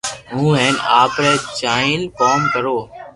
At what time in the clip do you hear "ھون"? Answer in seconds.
0.35-0.53